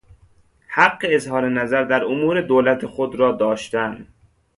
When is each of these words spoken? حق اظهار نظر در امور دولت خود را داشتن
حق 0.67 0.99
اظهار 1.09 1.49
نظر 1.49 1.83
در 1.83 2.03
امور 2.03 2.41
دولت 2.41 2.85
خود 2.85 3.15
را 3.15 3.31
داشتن 3.31 4.07